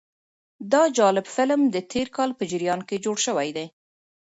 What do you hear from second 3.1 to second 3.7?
شوی دی.